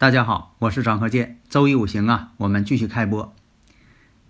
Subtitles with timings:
[0.00, 1.40] 大家好，我是张鹤剑。
[1.48, 3.34] 周一五行啊，我们继续开播。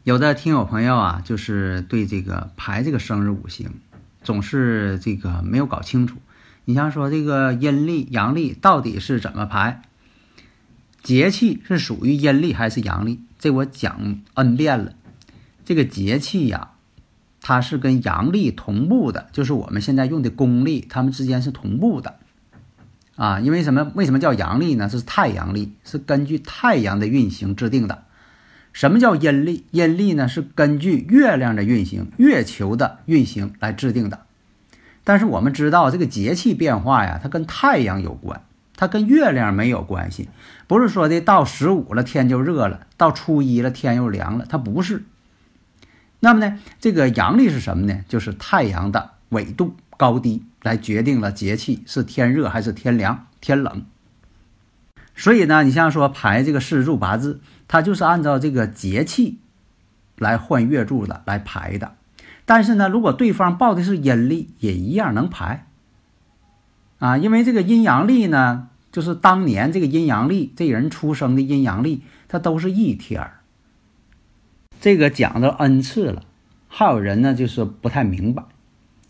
[0.03, 3.69] 有的听友朋友啊，就是对这个排这个生日五行，
[4.23, 6.17] 总是这个没有搞清楚。
[6.65, 9.83] 你像说这个阴历、阳历到底是怎么排？
[11.03, 13.21] 节气是属于阴历还是阳历？
[13.39, 14.95] 这我讲 n 遍了。
[15.67, 16.71] 这个节气呀，
[17.43, 22.19] 它是跟阳历同步的，就是我们现在用的公历，它们之间是同步的。
[23.19, 23.91] 啊，因为什么？
[23.97, 24.89] 为什么叫阳历呢？
[24.89, 28.05] 是太阳历，是根据太阳的运行制定的。
[28.73, 29.65] 什么叫阴历？
[29.73, 34.21] 阴历呢是根据月亮的运行、月球的运行来制定的。
[35.03, 38.43] 但是我们知道，这个节气变化呀，它跟太阳有关，
[38.77, 40.29] 它跟月亮没有关系。
[40.69, 45.03] 不是说的到十五了天就热了，到初一了天又凉了，它不是。
[46.21, 48.05] 那么呢，这个阳历是什么呢？
[48.07, 50.45] 就是太阳的纬度高低。
[50.63, 53.85] 来决定了节气是天热还是天凉、天冷。
[55.15, 59.39] 所以呢，你像说排这个四柱八字，它就是按照这个节气
[60.17, 61.95] 来换月柱的来排的。
[62.45, 65.67] 但是呢，如果对方报的是阴历，也一样能排
[66.99, 73.41] 啊，因为这个阴阳历呢，就是当年这个阴阳历这人出生的阴阳历，它都是一天儿。
[74.81, 76.23] 这个讲到 n 次了，
[76.69, 78.45] 还有人呢就是不太明白。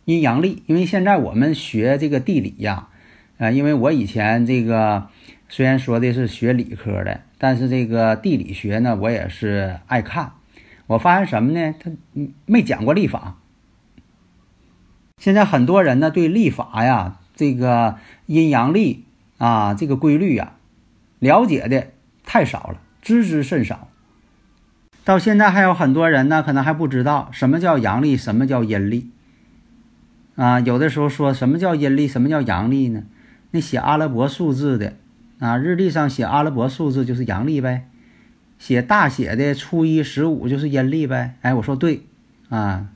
[0.09, 2.89] 阴阳历，因为现在我们学这个地理呀，
[3.37, 5.09] 啊，因为我以前这个
[5.51, 10.33] 虽然说的是学理科的，但是这个地理学呢，我也是爱看。
[10.87, 11.75] 我发现什么呢？
[11.79, 11.91] 他
[12.47, 13.37] 没讲过历法。
[15.19, 19.05] 现在很多人呢对历法呀，这个阴阳历
[19.37, 20.55] 啊，这个规律呀，
[21.19, 21.89] 了解的
[22.25, 23.89] 太少了，知之甚少。
[25.05, 29.11] 到现在还有很多人呢，可能还不知道什么叫阳历，什么叫阴历。
[30.39, 33.03] 啊，有的时候说什么叫阴历，什么叫阳历呢？
[33.51, 34.95] 那写阿拉伯数字的
[35.41, 37.89] 啊，日历上写阿拉伯数字就是阳历呗，
[38.57, 41.35] 写大写的初一十五就是阴历呗。
[41.43, 42.03] 哎，我说对
[42.51, 42.87] 啊，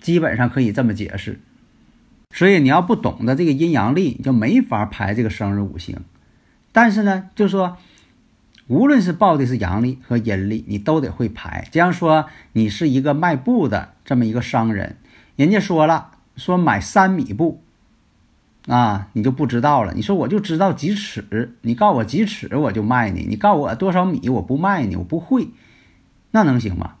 [0.00, 1.40] 基本上可以这么解释。
[2.32, 5.96] 所以你要不懂得这个阴阳历，你就没法排这个生日五行。
[6.70, 7.76] 但是呢，就说
[8.68, 11.66] 无论是报的是阳历和阴历，你都得会排。
[11.72, 14.96] 这样说，你是一个卖布的这么一个商人，
[15.34, 16.12] 人家说了。
[16.40, 17.62] 说买三米布，
[18.66, 19.92] 啊，你就不知道了。
[19.94, 23.26] 你说我就知道几尺，你告我几尺，我就卖你。
[23.28, 25.50] 你告我多少米，我不卖你，我不会，
[26.30, 26.94] 那能行吗？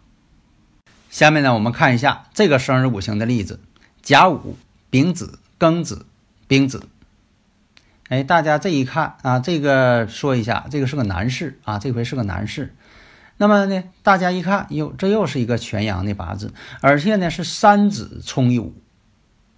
[1.08, 3.58] 下面呢，我们看一下这个生日五行的例子：
[4.02, 4.56] 甲午、
[4.90, 6.06] 丙子、庚子、
[6.46, 6.84] 丙子。
[8.08, 12.74] 哎，大家这一看啊，这个说一下，这个是个男士啊，这回是个男士。
[13.38, 16.52] 那么呢，大家一看，哟，这又是一个全阳的八字，
[16.82, 18.74] 而且呢是三子冲一午。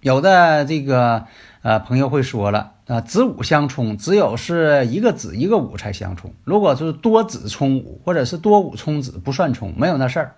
[0.03, 1.25] 有的这个
[1.61, 6.33] 呃朋友会说了啊，子午相冲，只有是一个子一个午才相冲。
[6.43, 10.35] 如果是多子冲午，或者是多午冲子，不算冲，没有那事儿。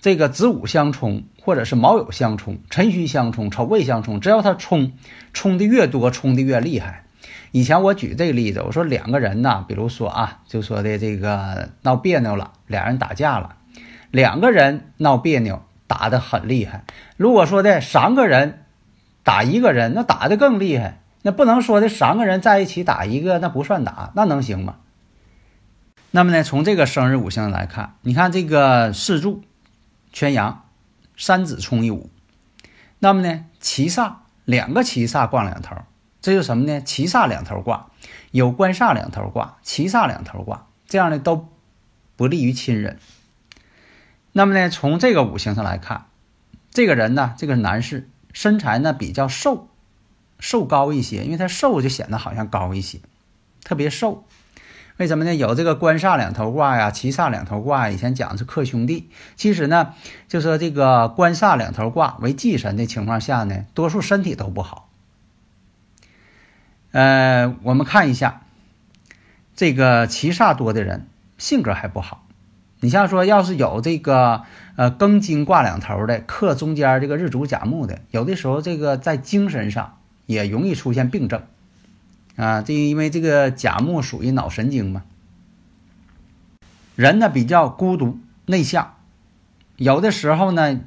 [0.00, 4.92] 这个子午相冲，或者是卯酉相冲、辰戌相冲、丑未相冲，只要他冲，
[5.32, 7.04] 冲的越多，冲的越厉害。
[7.52, 13.54] 以前我举这个例子，我说两个人呢，比如说啊，就说的这个闹别扭了，俩人打架了，
[14.10, 15.62] 两个人闹别扭。
[15.86, 16.84] 打得很厉害。
[17.16, 18.64] 如果说的三个人
[19.22, 21.00] 打一个人，那打得更厉害。
[21.22, 24.76] 那不能说的三个人在一起打一个，那不算打，那能行吗？
[26.12, 29.42] 那么呢，从这个生日五行来看，你看这个四柱
[30.12, 30.64] 全阳，
[31.16, 32.10] 三子冲一午。
[33.00, 35.76] 那么呢，七煞两个七煞挂两头，
[36.22, 36.80] 这就什么呢？
[36.80, 37.88] 七煞两头挂，
[38.30, 41.48] 有官煞两头挂，七煞两头挂，这样的都
[42.14, 42.98] 不利于亲人。
[44.36, 46.08] 那么呢，从这个五行上来看，
[46.70, 49.70] 这个人呢，这个男士身材呢比较瘦，
[50.38, 52.98] 瘦高一些，因为他瘦就显得好像高一些，
[53.64, 54.26] 特别瘦。
[54.98, 55.34] 为什么呢？
[55.34, 57.88] 有这个官煞两头挂呀，七煞两头挂。
[57.88, 59.94] 以前讲的是克兄弟，其实呢，
[60.28, 64.90] 就说这个官煞两头挂为忌神的情况下呢，多数身体都不好。
[66.92, 68.42] 呃，我们看一下
[69.54, 71.08] 这个七煞多的人，
[71.38, 72.25] 性格还不好。
[72.86, 74.44] 你像说，要是有这个
[74.76, 81.42] 呃庚金挂两头的，克中间这个日主甲木的，有的时候这个在精神上也容易出现病症
[82.36, 82.62] 啊。
[82.62, 85.02] 这因为这个甲木属于脑神经嘛，
[86.94, 88.94] 人呢比较孤独内向，
[89.74, 90.78] 有的时候呢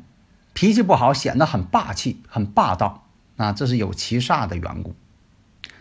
[0.53, 4.95] 脾气不好，显得很霸气、很霸道啊，这是有七煞的缘故。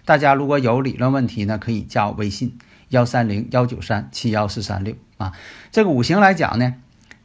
[0.05, 5.35] 大家如果有理论问题呢，可以加我微信幺三零幺九三七幺四三六啊。
[5.71, 6.75] 这个五行来讲呢，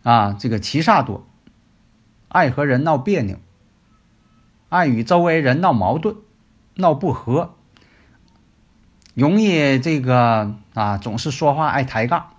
[0.03, 1.25] 啊，这个七煞多，
[2.27, 3.39] 爱和人闹别扭，
[4.69, 6.17] 爱与周围人闹矛盾、
[6.75, 7.55] 闹不和，
[9.13, 12.31] 容易这个啊，总是说话爱抬杠，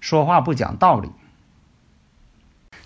[0.00, 1.10] 说话不讲道理。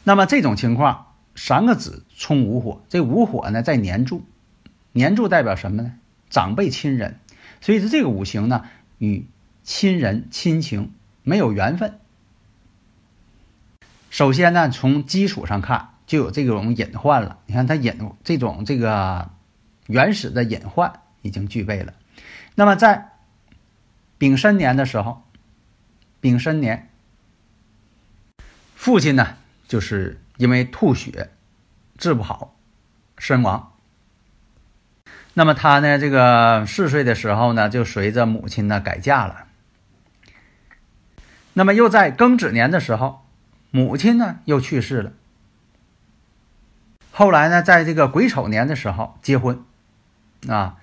[0.05, 4.25] 那么这种情况，三个子冲五火，这五火呢在年柱，
[4.93, 5.93] 年柱代表什么呢？
[6.29, 7.20] 长辈亲人，
[7.61, 8.64] 所以说这个五行呢
[8.99, 9.26] 与
[9.62, 10.93] 亲人亲情
[11.26, 11.99] 没有缘分。
[14.11, 17.40] 首先呢，从基础上看就有这种隐患了。
[17.46, 19.28] 你看他隐这种这个
[19.88, 21.93] 原始的隐患已经具备了。
[22.55, 23.11] 那么在
[24.19, 25.25] 丙申年的时候，
[26.20, 26.90] 丙申年，
[28.76, 29.37] 父亲呢
[29.67, 31.31] 就是因为吐血
[31.99, 32.55] 治不好
[33.19, 33.72] 身亡。
[35.34, 35.99] 那么他呢？
[35.99, 39.45] 这个四岁的时候呢，就随着母亲呢改嫁了。
[41.58, 43.25] 那么又在庚子年的时候，
[43.70, 45.12] 母亲呢又去世了。
[47.11, 49.64] 后来呢，在这个癸丑年的时候结婚，
[50.49, 50.76] 啊，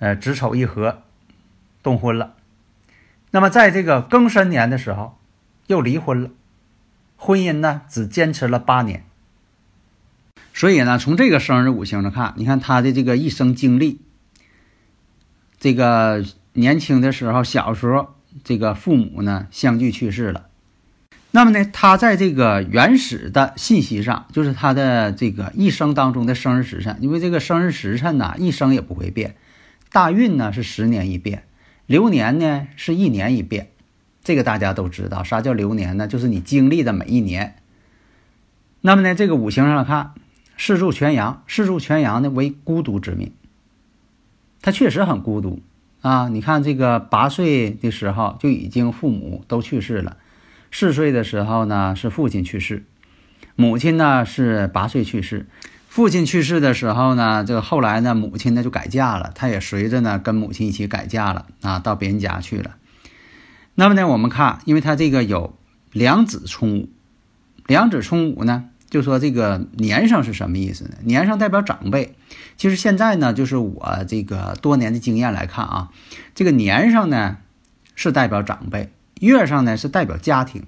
[0.00, 1.04] 呃，子丑一合，
[1.80, 2.34] 动婚了。
[3.30, 5.16] 那么在这个庚申年的时候，
[5.68, 6.30] 又离婚了。
[7.16, 9.04] 婚姻呢只坚持了八年。
[10.52, 14.00] 所以呢，从这个生日五行上看，你看他的这个一生经历，
[15.60, 16.24] 这个
[16.54, 20.46] 年轻的时候，小时候，这个父母呢相继去世了。
[21.32, 29.34] 那么呢，他在这个原始的信息上，就是他的这个一生当中的生日时辰，因为这个生日时辰呢，一生也不会变。
[29.90, 31.42] 大运呢是十年一变，
[31.86, 33.70] 流年呢是一年一变。
[34.22, 36.06] 这个大家都知道，啥叫流年呢？
[36.06, 37.56] 就是你经历的每一年。
[38.80, 40.14] 那么呢，这个五行上看。
[40.58, 43.34] 四柱全阳，四柱全阳呢为孤独之命。
[44.62, 45.60] 他确实很孤独
[46.06, 46.28] 啊！
[46.28, 50.18] 你看这个八岁的时候就已经父母都去世了，
[50.70, 52.84] 四岁的时候呢是父亲去世，
[53.56, 55.46] 母亲呢是八岁去世。
[55.88, 62.76] 父亲去世的时候呢，这个后来呢母亲呢就改嫁了，他也随着呢跟母亲一起改嫁了啊，到别人家去了。
[63.74, 65.58] 那么呢，我们看，因为他这个有
[65.90, 66.88] 两子冲五，
[67.66, 68.66] 两子冲五呢。
[68.88, 70.96] 就说这个年上是什么意思呢？
[71.02, 72.14] 年上代表长辈。
[72.56, 75.90] 其实现在呢，就是我这个多年的经验来看啊，
[76.34, 77.38] 这个年上呢
[77.96, 78.90] 是代表长辈，
[79.20, 80.64] 月上呢是代表家庭。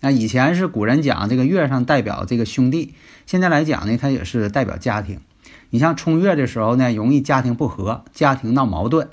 [0.00, 2.94] 那以前是古人讲这个月上代表这个兄弟，
[3.24, 5.20] 现在来讲呢，它也是代表家庭。
[5.70, 9.10] 你像冲月的时候呢，容易家庭不和，家庭闹矛盾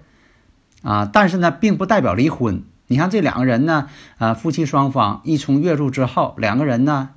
[0.81, 1.09] 啊。
[1.11, 2.63] 但是呢，并不代表离婚。
[2.87, 3.87] 你看这两个人呢，
[4.17, 7.11] 啊，夫妻双方一冲月柱之后，两个人呢。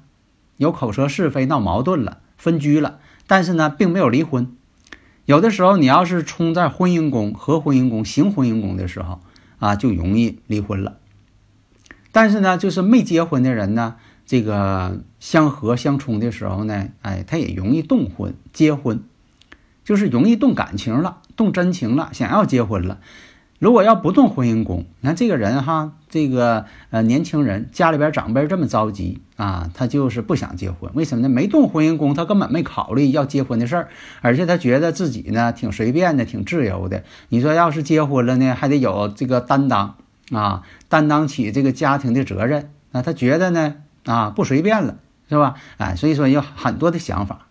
[0.59, 4.55] 有口舌是非，闹矛盾了，分居了，但是呢，并没有离婚。
[5.25, 9.21] 有的时候，你要是冲在婚姻宫和婚姻宫行婚姻宫的时候
[9.59, 10.99] 啊，就容易离婚了。
[12.13, 19.03] 但是呢，就是没结婚的人呢，这个相合相冲的时候呢，哎，他也容易动婚结婚，
[19.85, 22.99] 就是容易动感情了，动真情了，想要结婚了。
[23.59, 30.93] 如果要不动婚姻宫，你看这个人哈，这个呃年轻人家里边长辈这么着急啊，他就是不想结婚。
[30.95, 31.29] 为什么呢？
[31.29, 33.89] 没动婚姻宫，他根本没考虑要结婚的事儿，
[34.21, 37.03] 而且他觉得自己呢挺随便的，挺自由的。
[37.31, 39.97] 你说要是结婚了呢，还得有这个担当
[40.31, 43.75] 啊，担当起这个家庭的责任啊，他觉得呢
[44.05, 44.99] 啊不随便了，
[45.29, 45.57] 是吧？
[45.79, 47.48] 哎，所以说有很多的想法。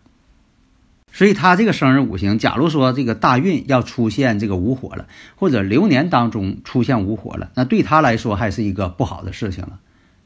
[1.12, 9.80] 所以他这个生日五行，假如说这个大运要出现这个无火了，或者流年当中出现无火了，那对他来说还是一个不好的事情了，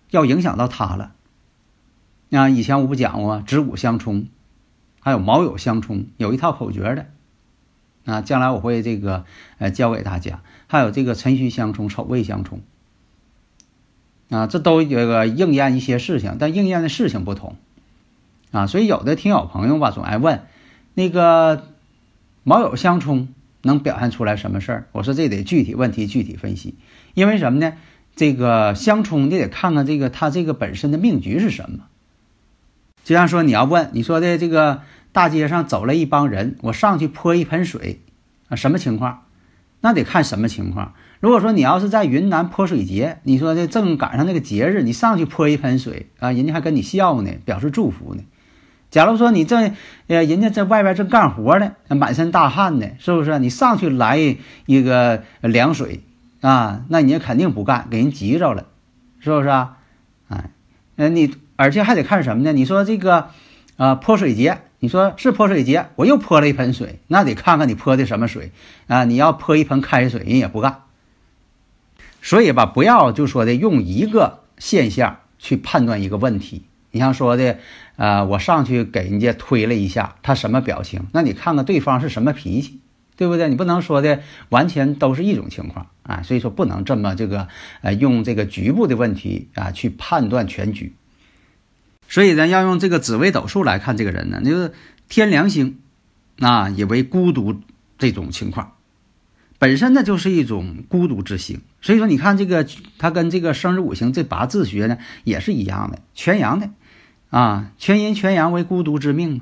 [0.10, 1.14] 要影响到他了。
[2.32, 3.42] 啊，以前我不讲过？
[3.46, 4.28] 子午相冲，
[5.00, 7.06] 还有卯酉相冲，有一套口诀的。
[8.04, 9.26] 啊，将来我会这个
[9.60, 10.42] 呃教给大家。
[10.68, 12.62] 还有这个辰戌相冲、丑未相冲。
[14.30, 17.56] 啊，这都有个应验一些事情，但应验的事情不同。
[18.52, 20.44] 啊，所以有的听友朋友吧，总爱问。
[20.94, 21.68] 那个
[22.44, 23.30] 卯酉相冲
[23.62, 24.88] 能表现出来什么事儿？
[24.92, 26.76] 我说这得具体问题具体分析，
[27.14, 27.74] 因为什么呢？
[28.16, 31.86] 这个相冲你得看看这个他这个本身的命局是什么。
[33.04, 34.82] 就像说你要问你说的这个
[35.12, 38.02] 大街上走了一帮人，我上去泼一盆水
[38.50, 39.24] 啊，什么情况？
[39.80, 40.94] 那得看什么情况。
[41.20, 48.24] 如果说你要是在云南泼水节，你说这正赶上那个节日，你上去泼一盆水啊，人家还跟你笑呢，表示祝福呢。
[48.92, 49.72] 假如说你这
[50.08, 53.40] 呃，人家在外边正干活呢，满身大汗呢，是不是？
[53.40, 56.02] 你上去来一个凉水
[56.42, 58.68] 啊，那你肯定不干，给人急着了，
[59.20, 59.78] 是不是啊？
[60.28, 60.52] 哎，
[60.98, 62.54] 呃，你而且还得看什么呢？
[62.54, 63.30] 你说这个
[63.78, 64.60] 啊，泼水节。
[64.84, 68.52] 你说是泼水节，我又泼了一盆水，那得看看你泼的什么水
[68.88, 69.04] 啊！
[69.04, 70.86] 你要泼一盆开水，人也不干。
[72.24, 76.64] 所以吧，不要就说的用一个现象去判断一个问题。
[76.92, 77.58] 你像说的，
[77.96, 81.08] 呃，我上去给人家推了一下，他什么表情？
[81.14, 82.80] 那你看看对方是什么脾气，
[83.16, 83.50] 对不对？
[83.50, 86.22] 你不能说的完全都是一种情况啊。
[86.22, 87.48] 所以说不能这么这个
[87.82, 90.94] 呃用这个局部的问题啊去判断全局。
[92.10, 94.74] 所以呢，要用这个紫微斗数来看这个人呢，就是
[95.08, 95.80] 天梁星，
[96.40, 97.62] 啊，也为孤独
[97.98, 98.74] 这种情况，
[99.60, 101.62] 本身呢就是一种孤独之星。
[101.82, 102.68] 所以说，你看这个
[103.00, 106.70] 他跟这个生日五行这八字学呢也是一样的，全阳的，
[107.32, 109.42] 啊，全阴全阳为孤独之命嘛。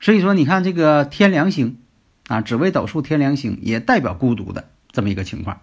[0.00, 1.78] 所以说，你看这个天梁星，
[2.26, 5.60] 啊，紫微斗数天梁星也代表孤独的这么一个情况。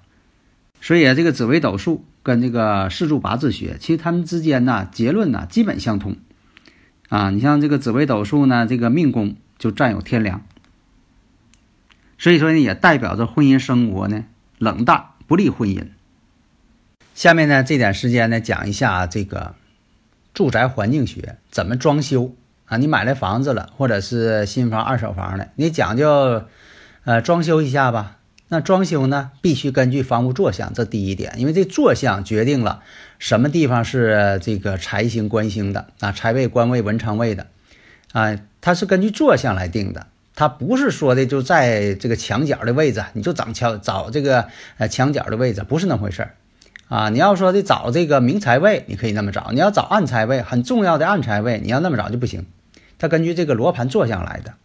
[0.81, 6.15] 所以，这个紫微斗数跟这个四柱八字学，其实他们之间呢结论呢基本相通。
[7.09, 10.45] 啊，你像这个紫微斗数呢，这个命宫就占有天梁，
[12.17, 14.23] 所以说呢，也代表着婚姻生活呢
[14.57, 15.87] 冷淡，不利婚姻。
[17.15, 19.55] 下面呢，这点时间呢，讲一下这个
[20.39, 22.77] 住宅环境学怎么装修啊？
[22.77, 26.45] 你买了房子了，或者是新房、二手房的，你讲究
[27.03, 28.19] 呃装修一下吧。
[28.47, 32.83] 那装修呢，必须根据房屋坐向，这第一点，因为这坐向决定了
[33.17, 37.47] 什么地方是这个财星官星的啊，财位、官位、文昌位的，
[38.13, 46.35] 啊，它是根据坐向来定的，它不是说的就在这个墙角的位置，你就找墙找这个呃墙角的位置，不是那回事儿，
[46.89, 52.47] 啊，你要说的找这个明财位，你可以那么找，你要找暗财位，很重要的暗财位，你要那么找就不行，
[52.97, 54.55] 它根据这个罗盘坐向来的。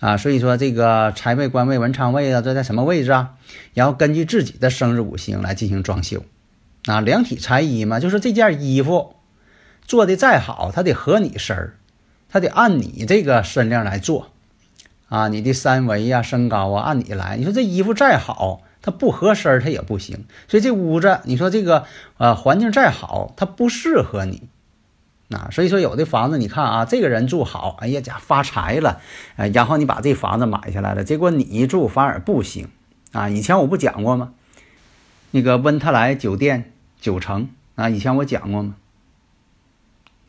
[0.00, 3.34] 啊，所以说这个财位、官位、文昌位啊，这在什么位置啊？
[3.74, 6.24] 然后根据自己的生日五行来进行装修。
[6.86, 9.14] 啊，量体裁衣嘛，就是这件衣服
[9.84, 11.74] 做的再好，它得合你身儿，
[12.28, 14.30] 它得按你这个身量来做。
[15.08, 17.36] 啊，你的三围呀、身高啊，按你来。
[17.36, 20.26] 你说这衣服再好，它不合身儿，它也不行。
[20.48, 21.86] 所以这屋子，你说这个
[22.18, 24.42] 呃环境再好，它不适合你。
[25.30, 29.00] 啊，所以说有的房子，你看啊，这个人住好，哎呀，家发财了，
[29.36, 32.68] 呃，然后你把这房子买下来了，结果你一住反而不行，
[33.12, 34.34] 啊，以前我不讲过吗？
[35.30, 38.74] 那个温特莱酒店九层啊，以前我讲过吗？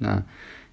[0.02, 0.24] 啊，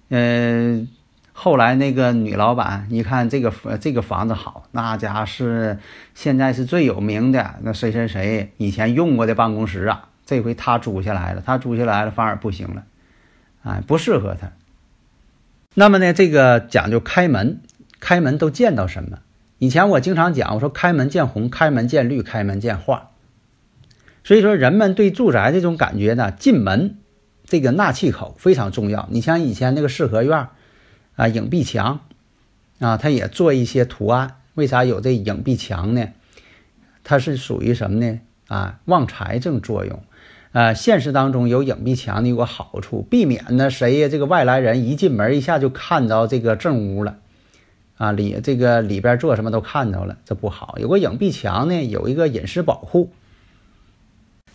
[0.07, 0.87] 呃，
[1.33, 5.79] 后来那个女老板，你看这个这个房子好，那家是
[6.13, 12.83] 现在是最有名的那谁谁谁以前用过的办公室啊，这回他租下来了，他租下来了反而不行了。
[13.63, 14.51] 哎，不适合他。
[15.73, 17.61] 那么呢，这个讲究开门，
[17.99, 19.19] 开门都见到什么？
[19.57, 23.09] 以前我经常讲，我说开门见红，开门见绿，开门见花。
[24.23, 26.97] 所以说，人们对住宅这种感觉呢，进门
[27.45, 29.07] 这个纳气口非常重要。
[29.11, 30.49] 你像以前那个四合院
[31.21, 31.99] 啊，影壁墙
[32.79, 34.37] 啊，它也做一些图案。
[34.55, 36.07] 为啥有这影壁墙呢？
[37.03, 38.19] 它是属于什么呢？
[38.47, 40.01] 啊，旺财政作用。
[40.51, 47.19] 呃，现实当中有影壁墙的有个好处，避免呢谁呀这个外来人一进门一下就看到这个正屋了，
[47.97, 50.79] 啊里这个里边做什么都看到了，这不好。
[50.79, 53.11] 有个影壁墙呢，有一个隐私保护。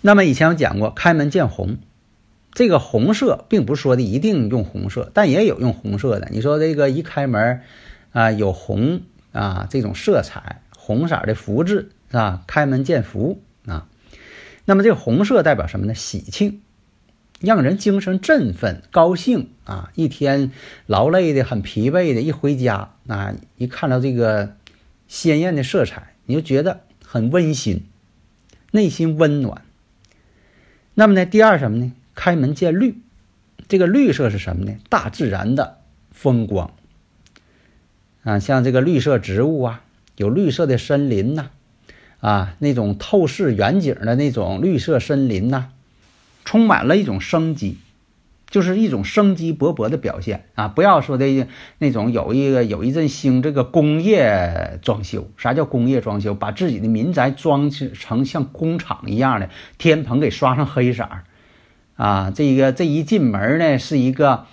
[0.00, 1.76] 那么以前我讲过，开门见红，
[2.57, 6.29] 这个红色并不是说的一定用红色，但也有用红色的。
[6.33, 7.61] 你说这个一开门
[8.13, 12.43] 啊有红啊这种色彩，红色的福字是吧？
[12.47, 13.87] 开门见福啊。
[14.65, 15.95] 那么这个红色代表什么呢？
[15.95, 16.63] 喜庆，
[17.41, 19.93] 让人精神振奋、高兴啊！
[19.95, 20.51] 一天
[20.87, 24.57] 劳累的、很疲惫的，一回家啊，一看到这个
[25.09, 27.85] 鲜艳的色彩，你就觉得很温馨，
[28.71, 29.61] 内心温暖。
[30.95, 31.93] 那么呢，第二什么呢？
[32.16, 32.99] 开门见绿，
[33.68, 34.76] 这个绿色是什么呢？
[34.88, 35.78] 大自然的
[36.11, 36.73] 风光
[38.25, 39.85] 啊，像这个绿色植物啊，
[40.16, 41.50] 有绿色的森林呐。
[42.18, 45.68] 啊，那种透视远景的那种绿色森林呐，
[46.46, 47.76] 充满了一种生机，
[48.49, 50.66] 就是一种生机勃勃的表现啊！
[50.66, 51.46] 不要说的
[51.78, 56.35] 那种有一个有一阵兴这个工业装修，啥叫工业装修？
[56.35, 61.23] 把自己的民宅装成像工厂一样的天棚给刷上黑色儿
[61.97, 62.31] 啊！
[62.35, 64.47] 这个这一进门呢，是一个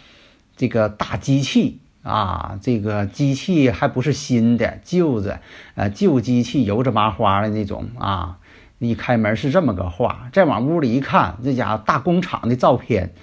[0.57, 1.79] 这个大机器。
[2.03, 5.39] 啊，这个机器还不是新的，旧的，
[5.75, 8.39] 呃，旧机器油着麻花的那种啊，
[8.79, 13.13] 一开门是这么个画，再往屋里一看，这家伙大工厂的照片，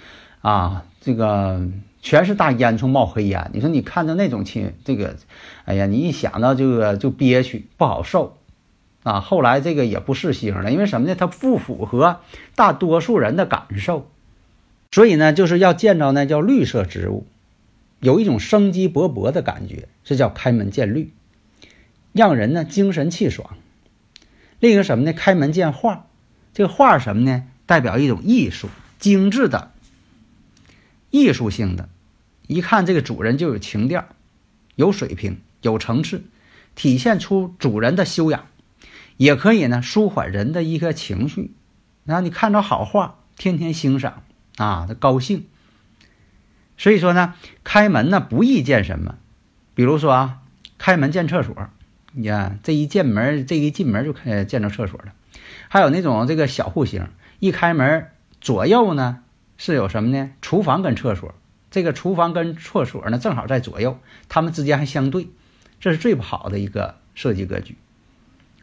[0.41, 1.61] 啊，这个
[2.01, 3.51] 全是大烟囱冒黑烟。
[3.53, 5.15] 你说你看到那种情，这个，
[5.65, 8.37] 哎呀，你一想到这个就憋屈，不好受，
[9.03, 9.19] 啊。
[9.19, 11.13] 后来这个也不是星了，因为什么呢？
[11.13, 12.21] 它不符合
[12.55, 14.09] 大多数人的感受，
[14.91, 17.25] 所以呢，就是要见着那叫绿色植物，
[18.01, 21.13] 有一种生机勃勃的感觉，这叫开门见绿，
[22.11, 23.55] 让人呢精神气爽。
[24.59, 25.13] 另一个什么呢？
[25.13, 26.07] 开门见画，
[26.53, 27.45] 这个画什么呢？
[27.65, 28.67] 代表一种艺术，
[28.99, 29.71] 精致的、
[31.09, 31.87] 艺术性的。
[32.47, 34.05] 一看这个主人就有情调，
[34.75, 36.21] 有水平，有层次，
[36.75, 38.45] 体现出主人的修养，
[39.15, 41.51] 也可以呢舒缓人的一个情绪。
[42.03, 44.23] 那你看着好画，天天欣赏
[44.61, 45.45] 啊，他高兴。
[46.77, 49.15] 所以说呢，开门呢不易见什么，
[49.73, 50.39] 比如说啊，
[50.77, 51.55] 开门见厕所。
[52.13, 55.13] 你看，这一进门，这一进门就开见着厕所了。
[55.69, 57.07] 还有那种这个小户型，
[57.39, 58.09] 一开门
[58.41, 59.19] 左右呢
[59.57, 60.31] 是有什么呢？
[60.41, 61.33] 厨房跟厕所，
[61.69, 65.29] 这个厨房跟厕所呢正好在左右，它们之间还相对，
[65.79, 67.77] 这是最不好的一个设计格局。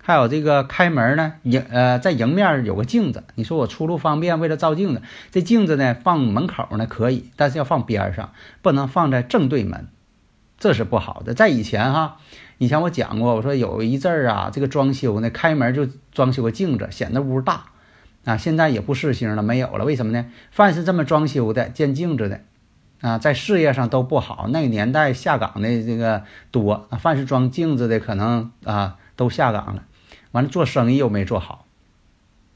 [0.03, 9.89] 还有这个开门呢，迎呃在迎面有个镜子，你说我出入方便，为了照镜子，这镜子呢放门口呢可以，但是要放边上，不能放在正对门，
[10.59, 11.35] 这是不好的。
[11.35, 12.19] 在以前哈。
[12.61, 17.67] 以前我讲过，我说有一阵儿啊，这个装修呢，开门就装修个镜子，显得屋大
[18.25, 18.37] 啊。
[18.37, 19.85] 现在也不适星了，没有了。
[19.85, 20.27] 为什么呢？
[20.51, 22.41] 凡是这么装修的、见镜子的
[23.01, 24.49] 啊，在事业上都不好。
[24.49, 29.85] 那个年代下岗的这个多，凡是装镜子的，可能啊都下岗了。
[30.33, 31.67] 完了，做生意又没做好。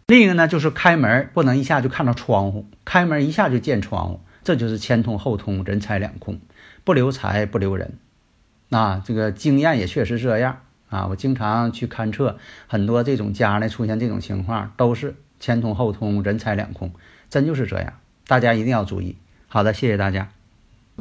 [0.08, 6.40] 另一个呢，就是开门不能一下就看到窗户，开门一下就见窗户，这就是前通后通，人财两空，
[6.84, 7.98] 不留财不留人。
[8.68, 10.58] 那这个经验也确实这样
[10.90, 16.92] 啊，我经常去勘测，很多这种家呢出现这种情况，都是前通后通，人财两空，
[17.30, 17.94] 真就是这样，
[18.26, 19.16] 大家一定要注意。
[19.48, 20.28] 好的，谢谢大家。